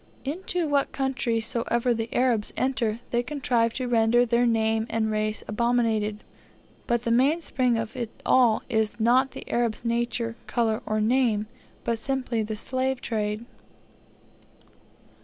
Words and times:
Into 0.25 0.67
what 0.67 0.91
country 0.91 1.39
soever 1.39 1.93
the 1.93 2.11
Arabs 2.11 2.51
enter, 2.57 3.01
they 3.11 3.21
contrive 3.21 3.71
to 3.73 3.87
render 3.87 4.25
their 4.25 4.47
name 4.47 4.87
and 4.89 5.11
race 5.11 5.43
abominated. 5.47 6.23
But 6.87 7.03
the 7.03 7.11
mainspring 7.11 7.77
of 7.77 7.95
it 7.95 8.09
all 8.25 8.63
is 8.67 8.99
not 8.99 9.29
the 9.29 9.47
Arab's 9.47 9.85
nature, 9.85 10.35
colour, 10.47 10.81
or 10.87 10.99
name, 11.01 11.45
but 11.83 11.99
simply 11.99 12.41
the 12.41 12.55
slave 12.55 12.99
trade. 12.99 13.45